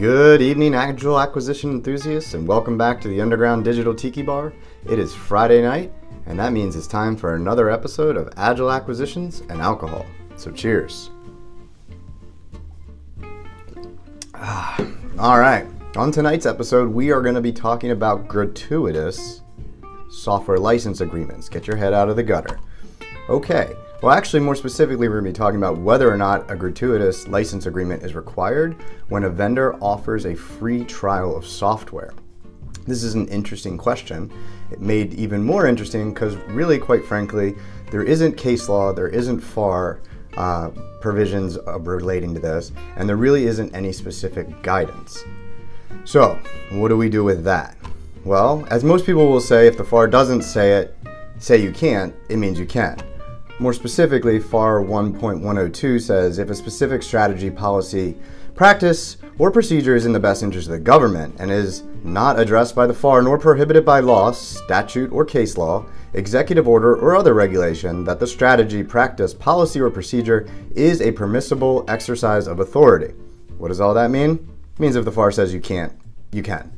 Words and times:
Good 0.00 0.40
evening, 0.40 0.74
Agile 0.74 1.20
Acquisition 1.20 1.72
enthusiasts, 1.72 2.32
and 2.32 2.48
welcome 2.48 2.78
back 2.78 3.02
to 3.02 3.08
the 3.08 3.20
Underground 3.20 3.64
Digital 3.66 3.94
Tiki 3.94 4.22
Bar. 4.22 4.54
It 4.88 4.98
is 4.98 5.14
Friday 5.14 5.60
night, 5.60 5.92
and 6.24 6.38
that 6.38 6.54
means 6.54 6.74
it's 6.74 6.86
time 6.86 7.18
for 7.18 7.34
another 7.34 7.68
episode 7.68 8.16
of 8.16 8.32
Agile 8.38 8.72
Acquisitions 8.72 9.40
and 9.50 9.60
Alcohol. 9.60 10.06
So, 10.36 10.50
cheers. 10.52 11.10
Ah, 14.32 14.82
all 15.18 15.38
right, 15.38 15.66
on 15.94 16.10
tonight's 16.10 16.46
episode, 16.46 16.88
we 16.88 17.12
are 17.12 17.20
going 17.20 17.34
to 17.34 17.42
be 17.42 17.52
talking 17.52 17.90
about 17.90 18.26
gratuitous 18.26 19.42
software 20.08 20.56
license 20.56 21.02
agreements. 21.02 21.50
Get 21.50 21.66
your 21.66 21.76
head 21.76 21.92
out 21.92 22.08
of 22.08 22.16
the 22.16 22.22
gutter. 22.22 22.58
Okay, 23.28 23.74
well, 24.02 24.12
actually, 24.16 24.40
more 24.40 24.54
specifically, 24.54 25.08
we're 25.08 25.20
going 25.20 25.32
to 25.32 25.38
be 25.38 25.44
talking 25.44 25.58
about 25.58 25.76
whether 25.76 26.10
or 26.10 26.16
not 26.16 26.50
a 26.50 26.56
gratuitous 26.56 27.28
license 27.28 27.66
agreement 27.66 28.02
is 28.02 28.14
required 28.14 28.76
when 29.08 29.24
a 29.24 29.28
vendor 29.28 29.74
offers 29.82 30.24
a 30.24 30.34
free 30.34 30.84
trial 30.84 31.36
of 31.36 31.46
software. 31.46 32.14
This 32.86 33.02
is 33.02 33.14
an 33.14 33.28
interesting 33.28 33.76
question. 33.76 34.32
It 34.70 34.80
made 34.80 35.12
even 35.14 35.44
more 35.44 35.66
interesting 35.66 36.14
because, 36.14 36.34
really, 36.48 36.78
quite 36.78 37.04
frankly, 37.04 37.54
there 37.90 38.02
isn't 38.02 38.38
case 38.38 38.70
law, 38.70 38.90
there 38.90 39.08
isn't 39.08 39.40
FAR 39.40 40.00
uh, 40.38 40.70
provisions 41.02 41.58
relating 41.80 42.32
to 42.32 42.40
this, 42.40 42.72
and 42.96 43.06
there 43.06 43.16
really 43.16 43.44
isn't 43.44 43.74
any 43.74 43.92
specific 43.92 44.62
guidance. 44.62 45.22
So, 46.04 46.38
what 46.70 46.88
do 46.88 46.96
we 46.96 47.10
do 47.10 47.22
with 47.22 47.44
that? 47.44 47.76
Well, 48.24 48.66
as 48.70 48.82
most 48.82 49.04
people 49.04 49.28
will 49.28 49.40
say, 49.40 49.66
if 49.66 49.76
the 49.76 49.84
FAR 49.84 50.06
doesn't 50.06 50.42
say 50.42 50.72
it, 50.78 50.96
say 51.38 51.62
you 51.62 51.72
can't, 51.72 52.14
it 52.30 52.36
means 52.36 52.58
you 52.58 52.66
can. 52.66 52.98
More 53.60 53.74
specifically, 53.74 54.38
FAR 54.38 54.80
1.102 54.80 56.00
says 56.00 56.38
if 56.38 56.48
a 56.48 56.54
specific 56.54 57.02
strategy, 57.02 57.50
policy, 57.50 58.16
practice, 58.54 59.18
or 59.38 59.50
procedure 59.50 59.94
is 59.94 60.06
in 60.06 60.14
the 60.14 60.18
best 60.18 60.42
interest 60.42 60.68
of 60.68 60.72
the 60.72 60.78
government 60.78 61.36
and 61.38 61.50
is 61.50 61.82
not 62.02 62.40
addressed 62.40 62.74
by 62.74 62.86
the 62.86 62.94
FAR 62.94 63.20
nor 63.20 63.36
prohibited 63.36 63.84
by 63.84 64.00
law, 64.00 64.32
statute, 64.32 65.12
or 65.12 65.26
case 65.26 65.58
law, 65.58 65.84
executive 66.14 66.66
order, 66.66 66.96
or 66.96 67.14
other 67.14 67.34
regulation, 67.34 68.02
that 68.04 68.18
the 68.18 68.26
strategy, 68.26 68.82
practice, 68.82 69.34
policy, 69.34 69.78
or 69.78 69.90
procedure 69.90 70.48
is 70.74 71.02
a 71.02 71.12
permissible 71.12 71.84
exercise 71.86 72.46
of 72.46 72.60
authority. 72.60 73.12
What 73.58 73.68
does 73.68 73.80
all 73.82 73.92
that 73.92 74.10
mean? 74.10 74.30
It 74.72 74.80
means 74.80 74.96
if 74.96 75.04
the 75.04 75.12
FAR 75.12 75.30
says 75.30 75.52
you 75.52 75.60
can't, 75.60 75.92
you 76.32 76.42
can. 76.42 76.72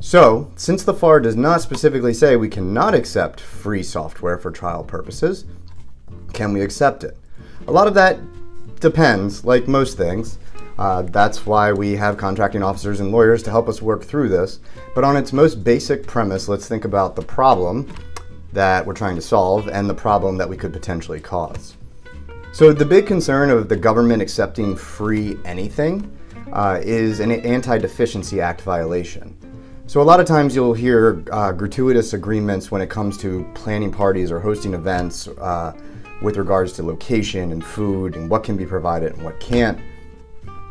So, 0.00 0.50
since 0.56 0.82
the 0.82 0.92
FAR 0.92 1.20
does 1.20 1.36
not 1.36 1.60
specifically 1.60 2.12
say 2.12 2.34
we 2.34 2.48
cannot 2.48 2.96
accept 2.96 3.40
free 3.40 3.84
software 3.84 4.38
for 4.38 4.50
trial 4.50 4.82
purposes, 4.82 5.44
can 6.32 6.52
we 6.52 6.60
accept 6.60 7.02
it? 7.02 7.16
A 7.66 7.72
lot 7.72 7.86
of 7.86 7.94
that 7.94 8.18
depends, 8.80 9.44
like 9.44 9.66
most 9.66 9.96
things. 9.96 10.38
Uh, 10.78 11.02
that's 11.02 11.46
why 11.46 11.72
we 11.72 11.96
have 11.96 12.18
contracting 12.18 12.62
officers 12.62 13.00
and 13.00 13.10
lawyers 13.10 13.42
to 13.42 13.50
help 13.50 13.68
us 13.68 13.80
work 13.80 14.04
through 14.04 14.28
this. 14.28 14.60
But 14.94 15.04
on 15.04 15.16
its 15.16 15.32
most 15.32 15.64
basic 15.64 16.06
premise, 16.06 16.48
let's 16.48 16.68
think 16.68 16.84
about 16.84 17.16
the 17.16 17.22
problem 17.22 17.92
that 18.52 18.84
we're 18.84 18.94
trying 18.94 19.16
to 19.16 19.22
solve 19.22 19.68
and 19.68 19.88
the 19.88 19.94
problem 19.94 20.36
that 20.36 20.48
we 20.48 20.56
could 20.56 20.72
potentially 20.72 21.20
cause. 21.20 21.76
So, 22.52 22.72
the 22.72 22.84
big 22.84 23.06
concern 23.06 23.50
of 23.50 23.68
the 23.68 23.76
government 23.76 24.22
accepting 24.22 24.76
free 24.76 25.36
anything 25.44 26.10
uh, 26.52 26.80
is 26.82 27.20
an 27.20 27.32
Anti 27.32 27.78
Deficiency 27.78 28.40
Act 28.40 28.62
violation. 28.62 29.36
So, 29.86 30.00
a 30.00 30.04
lot 30.04 30.20
of 30.20 30.26
times 30.26 30.54
you'll 30.54 30.72
hear 30.74 31.22
uh, 31.32 31.52
gratuitous 31.52 32.14
agreements 32.14 32.70
when 32.70 32.80
it 32.80 32.88
comes 32.88 33.18
to 33.18 33.50
planning 33.54 33.92
parties 33.92 34.30
or 34.30 34.40
hosting 34.40 34.72
events 34.72 35.28
uh, 35.28 35.74
with 36.22 36.36
regards 36.36 36.72
to 36.74 36.82
location 36.82 37.52
and 37.52 37.64
food 37.64 38.16
and 38.16 38.30
what 38.30 38.44
can 38.44 38.56
be 38.56 38.66
provided 38.66 39.12
and 39.12 39.22
what 39.22 39.38
can't. 39.40 39.78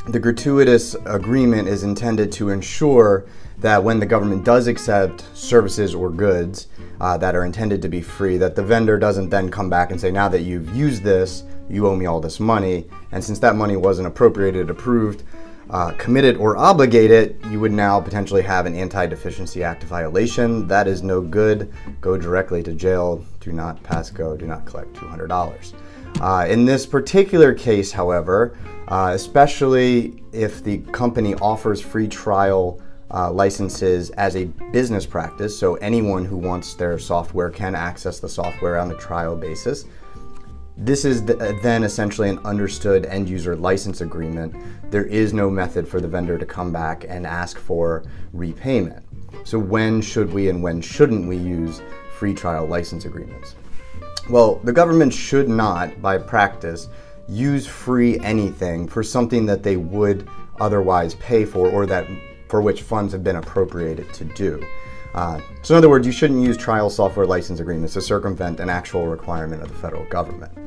The 0.07 0.19
gratuitous 0.19 0.95
agreement 1.05 1.67
is 1.67 1.83
intended 1.83 2.31
to 2.33 2.49
ensure 2.49 3.25
that 3.57 3.83
when 3.83 3.99
the 3.99 4.05
government 4.05 4.43
does 4.43 4.67
accept 4.67 5.25
services 5.33 5.95
or 5.95 6.09
goods 6.09 6.67
uh, 7.01 7.17
that 7.17 7.35
are 7.35 7.45
intended 7.45 7.81
to 7.81 7.89
be 7.89 8.01
free, 8.01 8.37
that 8.37 8.55
the 8.55 8.63
vendor 8.63 8.97
doesn't 8.99 9.29
then 9.29 9.49
come 9.49 9.69
back 9.69 9.91
and 9.91 9.99
say, 9.99 10.11
now 10.11 10.29
that 10.29 10.41
you've 10.41 10.75
used 10.75 11.03
this, 11.03 11.43
you 11.69 11.87
owe 11.87 11.95
me 11.95 12.05
all 12.05 12.19
this 12.19 12.39
money. 12.39 12.87
And 13.11 13.23
since 13.23 13.39
that 13.39 13.55
money 13.55 13.75
wasn't 13.75 14.07
appropriated, 14.07 14.69
approved, 14.69 15.23
uh, 15.69 15.91
committed 15.91 16.37
or 16.37 16.57
obligated, 16.57 17.39
you 17.49 17.59
would 17.59 17.71
now 17.71 17.99
potentially 17.99 18.41
have 18.41 18.65
an 18.65 18.75
Anti 18.75 19.05
Deficiency 19.07 19.63
Act 19.63 19.83
violation. 19.83 20.67
That 20.67 20.87
is 20.87 21.03
no 21.03 21.21
good. 21.21 21.71
Go 22.01 22.17
directly 22.17 22.61
to 22.63 22.73
jail. 22.73 23.25
Do 23.39 23.51
not 23.51 23.81
pass 23.83 24.09
go. 24.09 24.37
Do 24.37 24.45
not 24.45 24.65
collect 24.65 24.93
$200. 24.93 25.73
Uh, 26.21 26.45
in 26.47 26.65
this 26.65 26.85
particular 26.85 27.53
case, 27.53 27.91
however, 27.91 28.57
uh, 28.87 29.11
especially 29.13 30.23
if 30.31 30.63
the 30.63 30.77
company 30.91 31.35
offers 31.35 31.81
free 31.81 32.07
trial 32.07 32.81
uh, 33.11 33.31
licenses 33.31 34.09
as 34.11 34.35
a 34.35 34.45
business 34.71 35.05
practice, 35.05 35.57
so 35.57 35.75
anyone 35.75 36.25
who 36.25 36.37
wants 36.37 36.73
their 36.75 36.97
software 36.97 37.49
can 37.49 37.75
access 37.75 38.19
the 38.19 38.29
software 38.29 38.79
on 38.79 38.91
a 38.91 38.95
trial 38.95 39.35
basis. 39.35 39.85
This 40.77 41.05
is 41.05 41.23
the, 41.23 41.57
then 41.63 41.83
essentially 41.83 42.27
an 42.27 42.39
understood 42.39 43.05
end 43.05 43.29
user 43.29 43.55
license 43.55 44.01
agreement. 44.01 44.53
There 44.91 45.05
is 45.05 45.33
no 45.33 45.49
method 45.49 45.87
for 45.87 46.01
the 46.01 46.07
vendor 46.07 46.37
to 46.37 46.45
come 46.45 46.73
back 46.73 47.05
and 47.07 47.25
ask 47.25 47.57
for 47.57 48.03
repayment. 48.33 49.05
So, 49.45 49.57
when 49.57 50.01
should 50.01 50.33
we 50.33 50.49
and 50.49 50.61
when 50.61 50.81
shouldn't 50.81 51.27
we 51.27 51.37
use 51.37 51.81
free 52.17 52.33
trial 52.33 52.65
license 52.65 53.05
agreements? 53.05 53.55
Well, 54.29 54.55
the 54.63 54.73
government 54.73 55.13
should 55.13 55.47
not, 55.47 56.01
by 56.01 56.17
practice, 56.17 56.89
use 57.29 57.65
free 57.65 58.19
anything 58.19 58.87
for 58.87 59.01
something 59.01 59.45
that 59.45 59.63
they 59.63 59.77
would 59.77 60.27
otherwise 60.59 61.15
pay 61.15 61.45
for 61.45 61.69
or 61.69 61.85
that 61.85 62.05
for 62.49 62.61
which 62.61 62.81
funds 62.81 63.13
have 63.13 63.23
been 63.23 63.37
appropriated 63.37 64.11
to 64.13 64.25
do. 64.25 64.65
Uh, 65.13 65.39
so, 65.61 65.73
in 65.73 65.77
other 65.77 65.89
words, 65.89 66.05
you 66.05 66.11
shouldn't 66.11 66.43
use 66.43 66.57
trial 66.57 66.89
software 66.89 67.25
license 67.25 67.61
agreements 67.61 67.93
to 67.93 68.01
circumvent 68.01 68.59
an 68.59 68.69
actual 68.69 69.07
requirement 69.07 69.61
of 69.61 69.69
the 69.69 69.75
federal 69.75 70.03
government. 70.09 70.64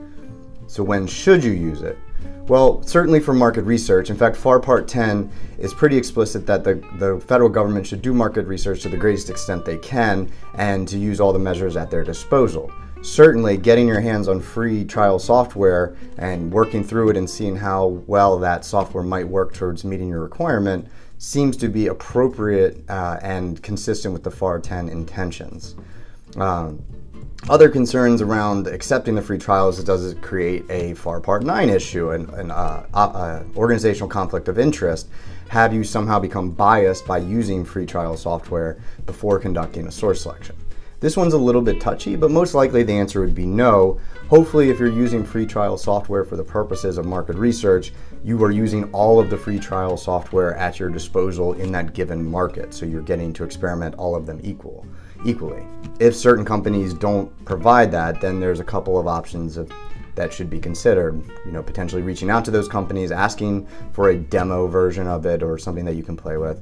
So 0.68 0.84
when 0.84 1.06
should 1.06 1.42
you 1.42 1.52
use 1.52 1.82
it? 1.82 1.98
Well, 2.46 2.82
certainly 2.82 3.20
for 3.20 3.34
market 3.34 3.62
research. 3.62 4.10
In 4.10 4.16
fact, 4.16 4.36
FAR 4.36 4.60
Part 4.60 4.86
10 4.86 5.30
is 5.58 5.74
pretty 5.74 5.96
explicit 5.96 6.46
that 6.46 6.64
the, 6.64 6.74
the 6.98 7.20
federal 7.26 7.48
government 7.48 7.86
should 7.86 8.02
do 8.02 8.14
market 8.14 8.46
research 8.46 8.82
to 8.82 8.88
the 8.88 8.96
greatest 8.96 9.28
extent 9.28 9.64
they 9.64 9.78
can 9.78 10.30
and 10.54 10.86
to 10.88 10.98
use 10.98 11.20
all 11.20 11.32
the 11.32 11.38
measures 11.38 11.76
at 11.76 11.90
their 11.90 12.04
disposal. 12.04 12.72
Certainly, 13.02 13.58
getting 13.58 13.86
your 13.86 14.00
hands 14.00 14.28
on 14.28 14.40
free 14.40 14.84
trial 14.84 15.18
software 15.18 15.96
and 16.16 16.52
working 16.52 16.82
through 16.82 17.10
it 17.10 17.16
and 17.16 17.28
seeing 17.28 17.56
how 17.56 17.86
well 18.06 18.38
that 18.38 18.64
software 18.64 19.04
might 19.04 19.28
work 19.28 19.52
towards 19.52 19.84
meeting 19.84 20.08
your 20.08 20.20
requirement 20.20 20.88
seems 21.18 21.56
to 21.58 21.68
be 21.68 21.88
appropriate 21.88 22.82
uh, 22.88 23.18
and 23.22 23.62
consistent 23.62 24.12
with 24.12 24.22
the 24.22 24.30
FAR 24.30 24.58
10 24.58 24.88
intentions. 24.88 25.76
Um, 26.36 26.82
other 27.48 27.68
concerns 27.70 28.20
around 28.20 28.66
accepting 28.66 29.14
the 29.14 29.22
free 29.22 29.38
trials 29.38 29.78
is 29.78 29.84
does 29.84 30.04
it 30.04 30.20
create 30.20 30.64
a 30.70 30.92
FAR 30.94 31.20
Part 31.20 31.44
9 31.44 31.70
issue, 31.70 32.10
and 32.10 32.28
an 32.30 32.50
uh, 32.50 32.84
uh, 32.92 33.42
organizational 33.56 34.08
conflict 34.08 34.48
of 34.48 34.58
interest? 34.58 35.08
Have 35.48 35.72
you 35.72 35.82
somehow 35.82 36.18
become 36.18 36.50
biased 36.50 37.06
by 37.06 37.18
using 37.18 37.64
free 37.64 37.86
trial 37.86 38.18
software 38.18 38.78
before 39.06 39.38
conducting 39.38 39.86
a 39.86 39.90
source 39.90 40.22
selection? 40.22 40.56
This 41.00 41.16
one's 41.16 41.32
a 41.32 41.38
little 41.38 41.62
bit 41.62 41.80
touchy, 41.80 42.16
but 42.16 42.30
most 42.30 42.54
likely 42.54 42.82
the 42.82 42.92
answer 42.92 43.20
would 43.20 43.34
be 43.34 43.46
no. 43.46 43.98
Hopefully, 44.28 44.68
if 44.68 44.78
you're 44.78 44.88
using 44.88 45.24
free 45.24 45.46
trial 45.46 45.78
software 45.78 46.24
for 46.24 46.36
the 46.36 46.44
purposes 46.44 46.98
of 46.98 47.06
market 47.06 47.36
research, 47.36 47.92
you 48.24 48.42
are 48.44 48.50
using 48.50 48.92
all 48.92 49.20
of 49.20 49.30
the 49.30 49.38
free 49.38 49.60
trial 49.60 49.96
software 49.96 50.54
at 50.56 50.78
your 50.78 50.90
disposal 50.90 51.54
in 51.54 51.70
that 51.72 51.94
given 51.94 52.28
market. 52.28 52.74
So 52.74 52.84
you're 52.84 53.00
getting 53.00 53.32
to 53.34 53.44
experiment 53.44 53.94
all 53.94 54.16
of 54.16 54.26
them 54.26 54.40
equal 54.42 54.84
equally. 55.24 55.66
If 56.00 56.14
certain 56.14 56.44
companies 56.44 56.94
don't 56.94 57.32
provide 57.44 57.90
that, 57.92 58.20
then 58.20 58.40
there's 58.40 58.60
a 58.60 58.64
couple 58.64 58.98
of 58.98 59.06
options 59.06 59.56
of, 59.56 59.70
that 60.14 60.32
should 60.32 60.50
be 60.50 60.58
considered. 60.58 61.22
You 61.46 61.52
know, 61.52 61.62
potentially 61.62 62.02
reaching 62.02 62.30
out 62.30 62.44
to 62.46 62.50
those 62.50 62.68
companies, 62.68 63.12
asking 63.12 63.66
for 63.92 64.10
a 64.10 64.16
demo 64.16 64.66
version 64.66 65.06
of 65.06 65.26
it 65.26 65.42
or 65.42 65.58
something 65.58 65.84
that 65.84 65.94
you 65.94 66.02
can 66.02 66.16
play 66.16 66.36
with, 66.36 66.60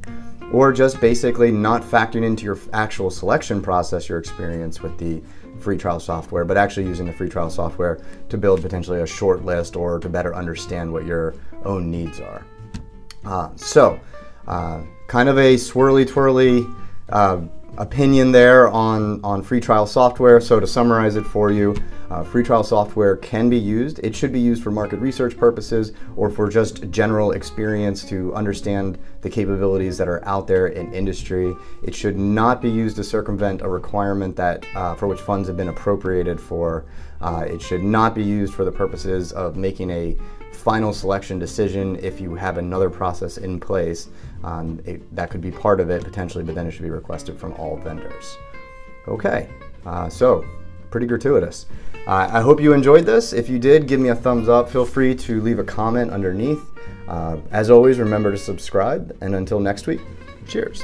or 0.53 0.73
just 0.73 1.01
basically 1.01 1.51
not 1.51 1.83
factoring 1.83 2.25
into 2.25 2.45
your 2.45 2.59
actual 2.73 3.11
selection 3.11 3.63
process 3.63 4.09
your 4.09 4.19
experience 4.19 4.83
with 4.83 4.97
the 4.99 5.23
free 5.59 5.79
trial 5.79 5.99
software, 5.99 6.45
but 6.45 6.57
actually 6.57 6.87
using 6.87 7.07
the 7.07 7.13
free 7.13 7.29
trial 7.29 7.51
software 7.51 7.99
to 8.29 8.37
build 8.37 8.61
potentially 8.63 9.01
a 9.01 9.07
short 9.07 9.45
list 9.45 9.75
or 9.75 9.99
to 9.99 10.09
better 10.09 10.35
understand 10.35 10.93
what 10.93 11.07
your 11.07 11.35
own 11.65 11.91
needs 11.91 12.21
are. 12.21 12.45
Uh, 13.25 13.51
so, 13.57 13.99
uh, 14.47 14.83
kind 15.09 15.29
of 15.29 15.39
a 15.39 15.55
swirly 15.55 16.07
twirly 16.07 16.67
uh, 17.09 17.41
opinion 17.79 18.33
there 18.33 18.69
on, 18.69 19.25
on 19.25 19.43
free 19.43 19.61
trial 19.61 19.87
software. 19.87 20.41
So 20.41 20.61
to 20.61 20.67
summarize 20.67 21.17
it 21.17 21.25
for 21.25 21.51
you, 21.51 21.77
uh, 22.11 22.23
free 22.23 22.45
trial 22.45 22.63
software 22.63 23.17
can 23.17 23.51
be 23.51 23.59
used. 23.59 23.99
It 24.01 24.15
should 24.15 24.33
be 24.33 24.41
used 24.41 24.63
for 24.63 24.71
market 24.71 24.99
research 25.01 25.37
purposes 25.37 25.93
or 26.17 26.31
for 26.31 26.49
just 26.49 26.91
general 26.91 27.33
experience 27.33 28.05
to 28.05 28.33
understand 28.35 28.99
the 29.23 29.31
capabilities 29.31 29.99
that 29.99 30.09
are 30.09 30.25
out 30.25 30.47
there 30.47 30.69
in 30.69 30.93
industry. 30.95 31.55
It 31.83 31.95
should 31.95 32.17
not 32.17 32.63
be 32.63 32.71
used 32.71 32.97
to 32.97 33.05
circumvent 33.05 33.63
a 33.63 33.69
requirement 33.69 34.37
that 34.37 34.65
uh, 34.75 34.95
for 34.95 35.09
which 35.09 35.21
funds 35.21 35.49
have 35.49 35.57
been 35.57 35.69
appropriated 35.69 36.41
for 36.41 36.87
Uh, 37.19 37.47
it 37.49 37.63
should 37.63 37.83
not 37.83 38.15
be 38.15 38.23
used 38.23 38.53
for 38.53 38.65
the 38.65 38.71
purposes 38.71 39.33
of 39.33 39.57
making 39.57 39.91
a 39.91 40.15
final 40.57 40.93
selection 40.93 41.39
decision 41.39 41.97
if 42.03 42.21
you 42.21 42.35
have 42.35 42.59
another 42.59 42.91
process 42.91 43.39
in 43.39 43.61
place. 43.61 44.09
Um, 44.43 44.81
it, 44.85 45.15
that 45.15 45.31
could 45.31 45.41
be 45.41 45.51
part 45.51 45.81
of 45.81 45.91
it 45.91 46.03
potentially, 46.03 46.43
but 46.45 46.55
then 46.55 46.67
it 46.67 46.73
should 46.73 46.83
be 46.83 46.91
requested 46.91 47.39
from 47.39 47.53
all 47.55 47.77
vendors. 47.77 48.37
Okay, 49.09 49.49
uh, 49.85 50.09
so 50.09 50.45
pretty 50.91 51.07
gratuitous. 51.07 51.67
Uh, 52.07 52.29
I 52.33 52.41
hope 52.41 52.61
you 52.61 52.73
enjoyed 52.73 53.05
this. 53.05 53.33
If 53.33 53.49
you 53.49 53.59
did, 53.59 53.87
give 53.87 54.01
me 54.01 54.11
a 54.11 54.15
thumbs 54.15 54.49
up. 54.49 54.71
Feel 54.71 54.85
free 54.85 55.15
to 55.15 55.41
leave 55.41 55.59
a 55.59 55.65
comment 55.65 56.11
underneath. 56.11 56.63
Uh, 57.09 57.39
as 57.51 57.71
always, 57.71 57.99
remember 57.99 58.31
to 58.31 58.39
subscribe. 58.39 59.17
And 59.21 59.35
until 59.35 59.61
next 59.61 59.87
week, 59.87 60.01
cheers. 60.47 60.83